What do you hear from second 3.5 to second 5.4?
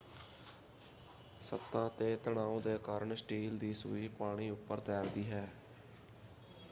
ਦੀ ਸੂਈ ਪਾਣੀ ਉੱਪਰ ਤੈਰਦੀ